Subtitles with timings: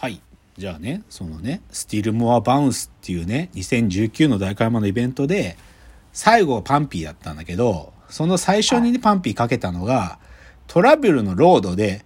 [0.00, 0.20] はい。
[0.56, 5.56] じゃあね、そのね、 STILL MORE BOUNCE っていうね、2019の代官山のイベントで、
[6.12, 10.20] 最後 PUNPEE だったんだけど、その最初にね PUNPEE かけたのが、
[10.68, 12.04] 虎舞竜のロードで、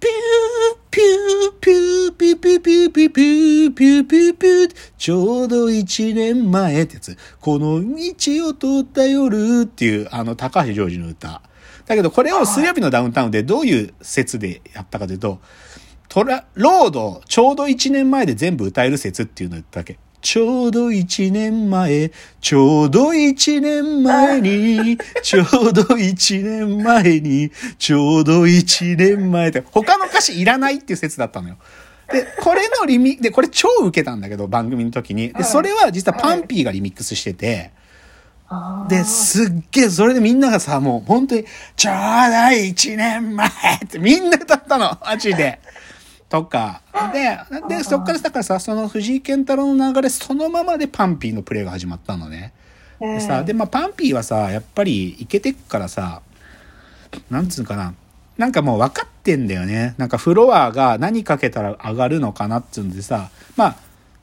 [0.00, 7.16] ピュー、ピュー、ピュー、ピュー、ピュー、ピュー、ピュー、ピュー、ピュー、ピュー、ピュー、ちょうど一年前ってやつ。
[7.40, 11.42] この道を通った夜っていう、あの、高橋ジョージの歌。
[11.86, 15.38] だけど、これを水曜日のダウンタウンでどういう説でやったかというと、
[16.10, 19.96] トラ、ロード、ちょうど1年前で全部歌える説っていうのを言ったわけ。
[20.20, 22.10] ちょうど1年前、
[22.40, 31.58] ちょうど1年前に、ちょうど1年前に、ちょうど1年前って、他の歌詞いらないっていう説だったのよ。
[32.12, 35.32] で、これのリミ、で、これ超受けたんだけど、番組の時に。
[35.32, 37.70] で、それは実はパンピーがリミックスしてて、
[38.88, 41.44] で、すっげえ、それでみんながさ、もう本当に、
[41.76, 45.60] ちょうど一年前ってみんな歌ったの、マジで。
[46.30, 46.80] とか。
[47.12, 52.54] で、で、そっからだからさ、その藤井健太郎の流れそのままでパンピーのプレイが始まったのね。
[53.00, 56.22] でさ、で、まあパンピーはさ、やっぱりイケてっからさ、
[57.28, 57.94] なんつうかな。
[58.38, 59.94] なんかもう分かってんだよね。
[59.98, 63.76] なんかフロアが何かけたら上がるのかなっつうんでさ、まあ、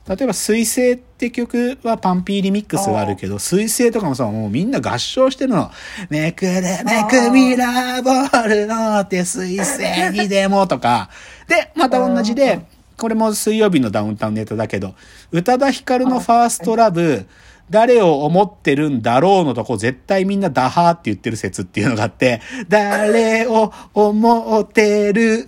[0.08, 5.70] 例えば水星って曲はパンピーリミックスがあるけど、水星とかもさ、もうみんな合唱してるの。
[6.08, 11.10] めくるめくミラーボールのって水星にでもとか。
[11.46, 12.60] で、また同じで、
[12.96, 14.94] これも水曜日のダウンタウンネタだけど、
[15.30, 17.26] 宇多田ヒカルのファーストラブ、
[17.68, 25.46] 誰を思ってるんだろうのとこ絶対みんなダハーって言ってる説っていうのがあって、 誰を思ってるん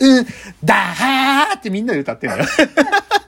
[0.63, 2.45] ダハーってみんなで歌ってるのよ。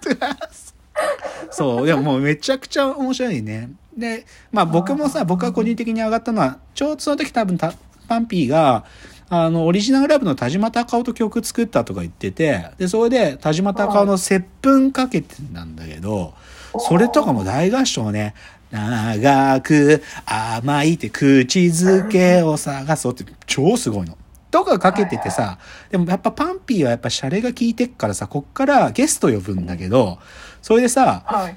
[1.51, 3.71] そう、でももうめちゃくちゃ面白いね。
[3.97, 7.73] で、まあ僕もさ、僕が個人的に上がったのは、ちょうどその時多分た
[8.09, 8.85] パンピーが、
[9.29, 16.35] あの、オリジナルラブの田島隆夫と曲作ったとか言ってて、で、それで田島隆夫の接吻かけてなんだけど、
[16.79, 18.35] それとかも大合唱ね、
[18.71, 24.17] 長く甘いって口づけを探そうって超すごいの。
[24.53, 25.59] とかかけててさ、
[25.91, 30.19] でもやっぱパンピーはやっぱシャレが効いてっからさ、こっからゲスト呼ぶんだけど、
[30.61, 31.57] それでさ、はい。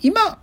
[0.00, 0.38] 今、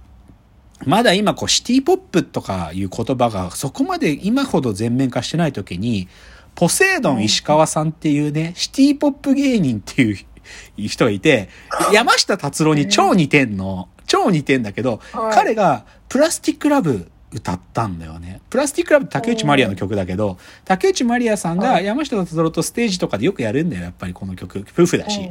[0.86, 6.10] まだ今こうシティポップとかいう言葉がそこまで今ほど全面化してない時に、
[6.56, 10.18] ポセイドン石川さんっていうね、シティポップ芸人っていう
[10.88, 11.48] 人がいて、
[11.94, 13.88] 山下達郎に超似てんの。
[14.08, 18.42] 超似てんだけど、はい彼がプラスティックラブ歌ったんだよね。
[18.50, 24.66] プラスティックラブって竹内まりやの曲だけど、竹内まりやさんが山下達郎とステージとかでよくやるんだよ、やっぱりこの曲。
[24.72, 25.30] 夫婦だし。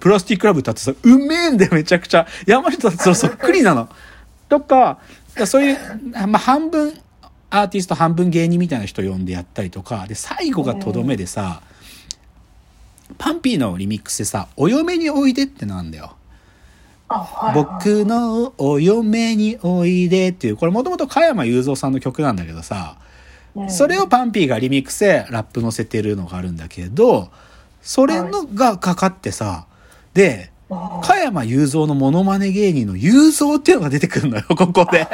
[0.00, 2.26] プラスティックラブ歌ってさ、うめえんだよ、めちゃくちゃ。
[2.46, 3.88] 山下達郎そっくりなの。
[4.48, 4.98] とか、
[5.44, 5.78] そういう、
[6.26, 6.92] まあ、半分
[7.50, 11.62] アーティスト、半分芸人みたいな人呼んでやったりとか、で、最後がとどめでさ、
[13.18, 16.16] パンピーのリミックスでさ、お嫁においでってなんだよ。
[17.54, 23.06] 僕のお嫁においでっていう、これもともと加山雄三さんの曲なんだけどさ、うん
[23.70, 27.30] それをパンピーがリミックスでラップ乗せてるのがあるんだけど、
[27.80, 29.66] それのがかかってさ、
[30.12, 30.50] で、
[31.02, 35.08] 加山雄三のモノマネ芸人の雄三っていうのが出てくるのよ、 ここで。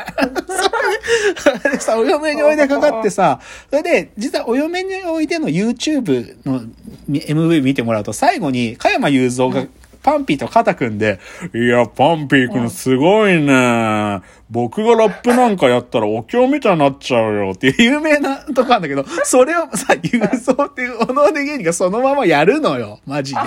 [1.37, 3.39] それでさ、お嫁においでかかってさ、
[3.71, 6.63] それで、実はお嫁においでの YouTube の
[7.09, 9.67] MV 見てもらうと、最後に加山雄三が
[10.03, 11.21] パンピーと肩組んで、
[11.55, 14.21] いや、パンピーくんすごいね。
[14.51, 23.41] 僕がラップなんかやったらお経みたいになっちゃうよっていう有名なとこなんだけど、それをさ、雄三っていうおのね芸人がそのままやるのよ、マジで。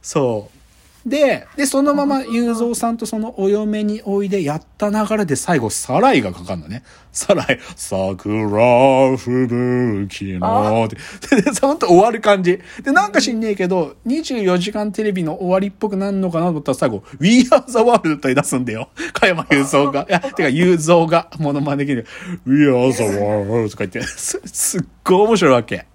[0.00, 0.61] そう。
[1.06, 6.82] で、で、そのまま雄三さんとそのお嫁においでやった流れで最後、サライがかかるのね。
[7.10, 11.42] サライ、桜吹雪のって。
[11.42, 12.58] で、ほんと終わる感じ。
[12.82, 18.88] で、なんか知んねえけど、24時間テレビの終わりっぽくなんのかなと思ったら最後、We Are the World と出すんだよ。
[19.12, 20.06] 加山雄三が。
[20.08, 22.06] いや、てか雄三がモノマネできる。
[22.46, 25.86] We Are the World とか言って、す、すっごい面白いわけ。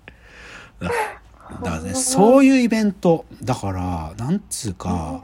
[1.63, 3.25] だからね、そういうイベント。
[3.43, 5.23] だから、なんつうか、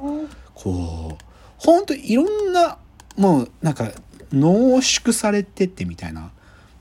[0.53, 1.23] こう、
[1.57, 2.77] ほんといろんな、
[3.17, 3.91] もうなんか
[4.31, 6.31] 濃縮されてってみたいな。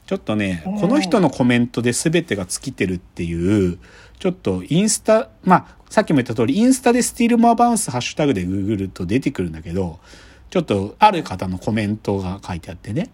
[0.07, 3.79] ちょっとね、この人のコメントで全てが尽きてるっていう、
[4.19, 10.01] ちょっとインスタ、まあ、さっきも言った通り、インスタでスティールモアバウンスハッシュタグでググると出てくるんだけど、
[10.51, 13.11] ちょっとある方のコメントが書いてあってね。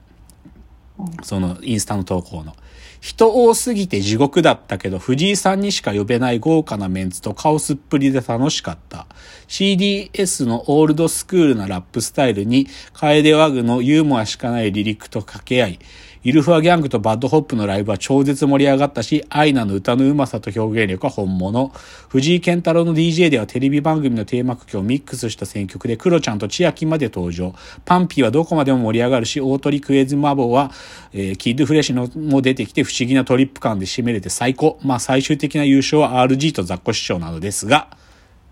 [1.22, 2.54] そのインスタの投稿の。
[3.00, 9.06] 人多すぎて地獄だったけど、藤井さんにしか呼べない豪華なメンツとカオスっぷりで楽しかった。
[9.46, 15.78] CDS のオールドスクールなラップスタイルに、カエデワグのユーモアしかない離陸と掛け合い、
[16.24, 21.72] イルフワギャングとバッドホップのライブは超絶盛り上がったし、アイナの歌のうまさと表現力は本物。
[22.08, 27.54] 藤井健太郎の DJ ではテレビ番組のテーマ曲をミックスした選曲で、クロちゃんと千秋まで登場。
[27.84, 30.72] パンピーはどこまでも盛り上がるし、大鳥クエズマボは、
[31.12, 34.78] えー、キッドフレッシュのも出てきて不思議なトリップ感で締めれて最高。
[34.82, 37.88] まあ最終的な優勝は RG と雑魚師匠なのですが、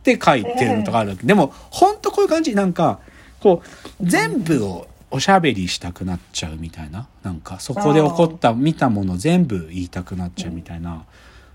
[0.01, 1.27] って書いてるのとかあるわけ。
[1.27, 3.01] でも、ほんとこういう感じ、なんか、
[3.41, 7.09] こう、全部をおしゃべりしたくなっちゃうみたいな。
[7.23, 11.05] なんか、そこで起こった、見たもの全部言いたくなっちゃうみたいな。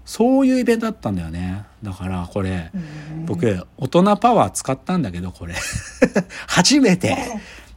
[0.05, 1.65] そういうイベントだったんだよね。
[1.83, 2.71] だから、これ、
[3.25, 5.55] 僕、大人パワー使ったんだけど、これ。
[6.47, 7.17] 初めて、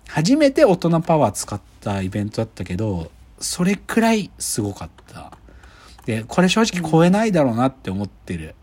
[0.08, 3.10] 初めて大人パワー使ったイベントだったけど、
[3.40, 5.32] それくらいすごかった。
[6.06, 8.54] で、これ正直超えないだろうなって思ってる。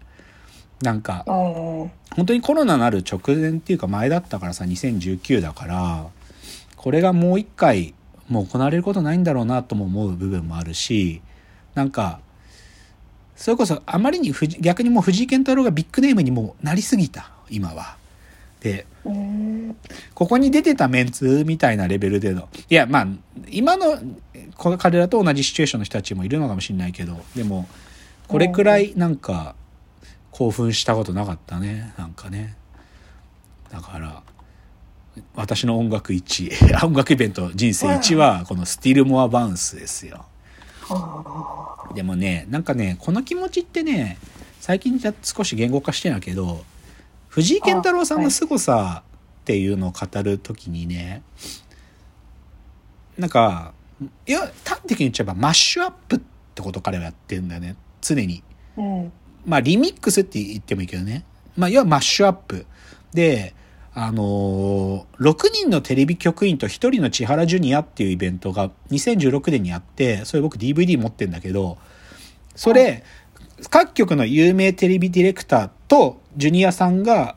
[0.81, 1.31] なんか、う
[1.87, 6.07] ん本当にコロナなる直前っていうか前だったからさ2019だから
[6.81, 7.93] これがもう一回
[8.27, 11.21] もう行われることないんだろうなとも思う部分もあるし
[11.75, 12.19] なんか
[13.35, 17.97] それこそあまりに藤逆にもう藤井健太郎がビッグネームにもうなりすぎた今は。
[18.61, 19.75] でうん
[20.13, 23.07] ここに出てたメンツみたいなレベルでのいやまあ
[23.49, 23.99] 今の
[24.55, 27.67] この彼らと同じシチュエーションの人たちもいるのかもしれないけどでも
[28.27, 29.55] これくらいなんか
[30.31, 32.55] 興奮したことなかったねなんかね。
[33.71, 34.21] だから
[35.35, 40.25] 私の音楽1 音楽イベント人生1はこのスティールモアバウンスですよ。
[41.93, 44.17] でもねなんかねこの気持ちってね
[44.59, 46.63] 最近じゃ少し言語化してんだけど
[47.27, 49.03] 藤井健太郎さんの凄さ
[49.41, 51.21] っていうのを語る時にね
[53.17, 53.73] なんか
[54.25, 56.19] いや端的に言っちゃえばマッシュアップっ
[56.55, 57.75] てこと彼はやってるんだよね。
[58.01, 58.43] 常に。
[58.77, 59.11] うん。
[59.45, 61.23] まあリミックスって言ってもいいけどね。
[61.55, 62.65] まあ要はマッシュアップ。
[63.13, 63.53] で、
[63.93, 71.77] あのー、6人のテレビ局員と1人の千原ジュニアっていうイベントが2016年にあって、それ僕 DVD 持ってんだけど、
[72.55, 73.03] それ、
[73.69, 77.35] 各局の有名テレビディレクターとジュニアさんが、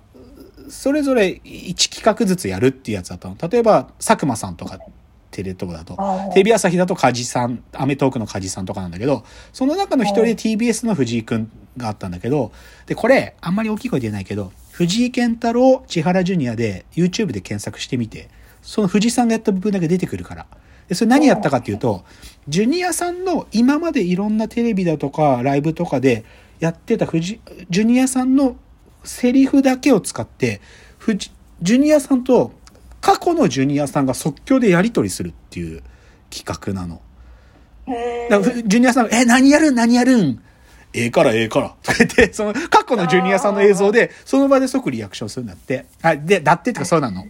[0.68, 3.36] それぞれ1企画ずつやるっていうやつだったの。
[3.48, 4.78] 例えば、佐久間さんとか、
[5.32, 5.96] テレ東だと。
[6.32, 12.52] テレビ朝日だと梶さん、アメトークの梶さんとかなんだけど、その中の一人で TBS の藤井くんがあったんだけど、
[12.86, 18.28] で、これ、あんまり大きい声で言えないけど、藤井健太郎、千原ジュニアで YouTube で検索してみて、
[18.60, 20.46] その藤井さんがやった部分だけ出てくるから。
[20.88, 22.04] で、それ何やったかっていうと、
[22.48, 26.24] ジュニアさんの今までいろんなテレビだとかライブとかで
[26.58, 27.40] やってた藤
[27.70, 28.56] ジュニアさんの
[29.04, 30.60] セリフだけを使って、
[30.98, 31.30] 藤
[31.62, 32.50] ジュニアさんと
[33.00, 35.84] 過去のジュニアさんが即興でやり取りするっていう
[36.30, 37.00] 企画なの。
[37.86, 39.76] へだからふジュニアさんが、え、何やるん？
[39.76, 40.42] 何やるん？
[40.94, 41.74] ええからええから。
[41.82, 45.86] とか言って、 その過去のジュニアさんの映像で、その場で即リアクションするんだって。
[46.02, 47.26] あ、で、だってってかそうなの。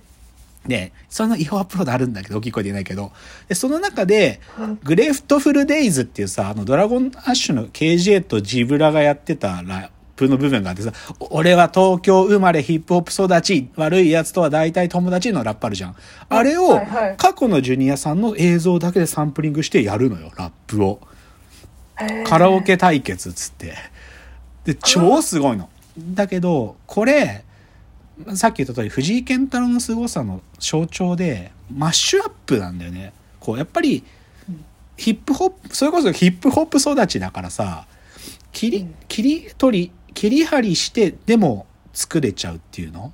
[0.66, 3.12] で、その違法アップロードあるんだけど、大きい声で言えないけど。
[3.48, 4.40] で、その中で、
[4.82, 15.96] グレフトフルデイズっていうさ、あの、ドラゴンアッシュの KJ とジブラがやってたラップの部分があってさ、お俺は東京生まれヒップホップ育ち、悪い奴とは大体友達のラップあるじゃん。
[16.28, 16.80] あれを
[17.18, 21.00] 過去のジュニアさんの映像だけでサンプリングしてやるのよ、ラップを。
[22.26, 23.74] カラオケ対決っつって。
[24.64, 25.68] で、超すごいの。
[25.98, 27.44] だけど、これ、
[28.34, 33.12] さっき言った通り、藤井健太郎の凄さの象徴で、マッシュアップなんだよね。
[33.40, 34.04] こう、やっぱり、
[34.96, 37.86] ヒップホップ、それこそヒップホップ育ちだからさ、
[38.52, 43.12] 切り、切り取り、切り張りして、でも作れちゃうっていうの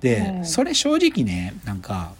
[0.00, 2.12] で、うんそれ正直ね、なんか、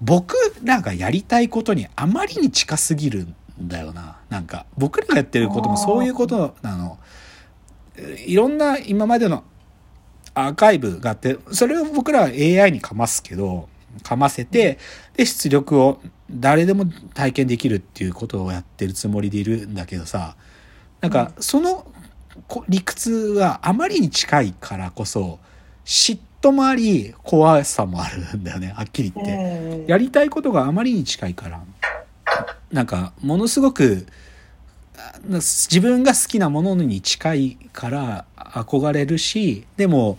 [0.00, 3.26] 僕らがやりたいことにあまりに近すぎる
[3.60, 4.18] んだよな。
[4.28, 6.98] なんか、僕らがやってることもそういうことなの。
[8.26, 9.42] いろんな今までの
[10.34, 13.68] アーカイブがあって、それを僕らは AI にかますけど、
[14.02, 14.78] かませて、
[15.16, 16.00] で、出力を
[16.30, 20.36] 誰でも体験できるっていうことをやってるつもりでいるんだけどさ、
[21.00, 21.90] なんか、その
[22.46, 25.40] こ理屈はあまりに近いからこそ、
[25.84, 29.32] 嫉妬もあり、怖さもあるんだよね、 はっきり言って。
[29.32, 31.62] うんやりたいことがあまりに近いから、
[32.70, 34.06] なんか、ものすごく、
[34.96, 40.18] あ自分が好きなものに近いから憧れるし、でも、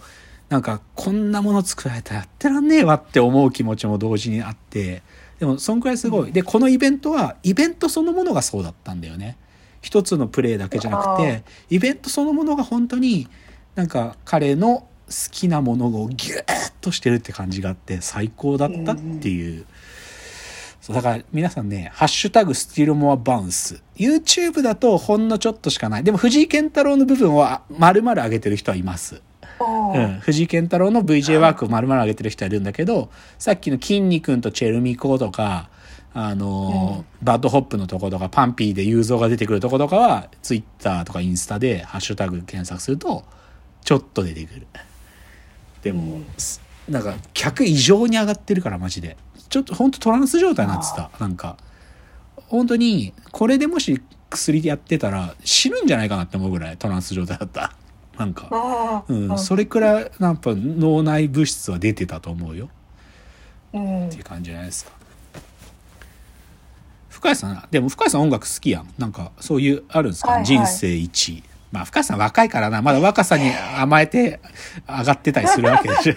[0.49, 5.03] なんか、こんなもの作られたらやってらんねえわって思う気持ちも同時にあって、
[5.39, 6.31] でも、そんくらいすごい。
[6.31, 9.37] で、このイベントは、イベントそのものがそうだったんだよね。
[9.81, 13.27] 一つのプレイだけじゃなくあて、イベントそのものが本当に、
[13.75, 19.65] なんか、彼の好きなものをギューッとしてるって感じがあって、最高だったっていう。
[20.81, 23.81] そうだから皆さんね、ハッシュタグスティールモアバウンス。
[23.95, 26.03] YouTube だとほんのちょっとしかない。
[26.03, 29.21] でも藤井健太郎の部分は丸々上げてる人はいます。
[29.59, 35.69] うん、藤井健太郎の VJ ワークを丸々上げてる人はいるんだけど、さっきの筋肉とチェルミコとか、
[36.13, 43.23] あのーバッドホップのとことか、パンピーで雄三が出てくるとことかは、ツイッターとかインスタでハッシュタグ検索すると、
[43.83, 44.67] ちょっと出てくる。
[45.81, 49.17] でも、すなんか、客異常に上がってるから、マジで。
[49.49, 51.11] ちょっと、ほんとトランス状態になってた。
[51.19, 51.57] なんか、
[52.47, 57.73] 本当に、これでもし薬やってたら、死ぬんじゃないかなって思うぐらいトランス状態だった。
[58.17, 59.05] なんか。
[59.07, 62.69] うん、それくらい、なんか脳内物質は出てたと思うよ。
[63.71, 64.91] うんっていう感じじゃないですか。
[67.09, 68.93] 深谷さん、でも深谷さん音楽好きやん。
[68.97, 71.43] なんか、そういう、あるんですか、はいはい人生一。
[71.71, 72.81] まあ、深谷さん若いからな。
[72.81, 74.39] まだ若さに甘えて
[74.87, 76.13] 上がってたりするわけでしょ。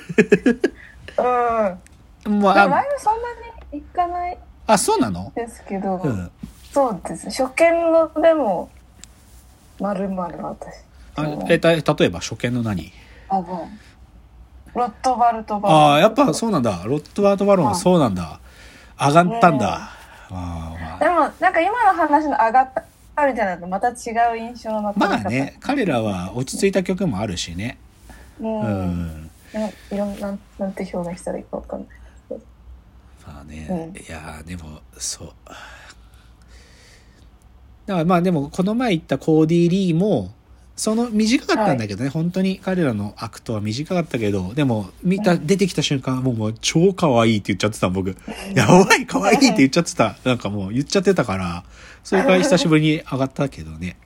[2.27, 2.41] うん。
[2.41, 3.29] もう、でもラあイブそんな
[3.73, 5.33] に行かないあ、そうなの？
[5.35, 6.31] ですけど、うん。
[6.73, 7.27] そうです。
[7.27, 8.71] 初見のでも、
[9.79, 10.69] まるまる私。
[11.17, 12.93] あえ、た例えば初見の何？
[13.29, 13.69] あの、
[14.75, 15.79] ロットバルトバルト。
[15.79, 16.83] ああ、やっぱそうなんだ。
[16.87, 18.41] ロットワートバロンはそうなんだ。
[18.99, 19.91] 上がったんだ。
[20.31, 22.85] ああでも、なんか今の話の上がった
[23.23, 23.93] あるじゃないとまた違
[24.35, 27.79] う印象のまあ、ね、彼らは落ち着いた曲もあるしね。
[28.41, 28.61] うん。
[28.61, 28.71] ううん
[29.25, 29.31] ん。
[29.91, 31.89] いろんな、なんて表現したらいいかわかんない。
[33.27, 35.33] まあね、うんいやーでもそう
[37.87, 40.35] だからまあでもこの前言ったコーディ・リーも
[40.83, 48.17] その短かったんだけどね、本当に彼らのアクトは短かったけどでも見た、出てきた瞬間もうもう超可愛いって言っちゃってた僕。
[48.53, 50.17] やばい可愛いって言っちゃってた。
[50.25, 51.63] なんかもう言っちゃってたから
[52.03, 53.97] それから久しぶりに上がったけどね。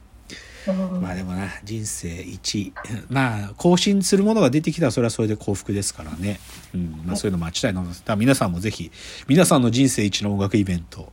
[0.69, 1.01] うん。
[1.01, 2.75] まあでもな人生一。
[3.09, 4.89] まあ更新するものが出てきた。
[4.89, 6.41] らそれはそれで幸福ですからね、
[6.75, 7.01] うん。
[7.07, 8.91] まあ、そういうの待ちたいなだから皆さんもぜひ
[9.29, 11.11] 皆さんの人生一の音楽イベント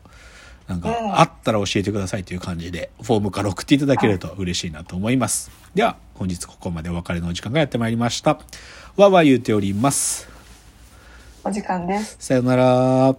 [0.67, 1.19] なんかうん。
[1.19, 5.51] あったら教えてくださいという感じでフォームから送っていただけると嬉しいなと思います。
[5.75, 8.31] では本日ここまでお別れのお時間がやってまいりました。
[8.31, 10.29] わーわー言うております。
[11.43, 12.15] お時間です。
[12.19, 13.15] さよなら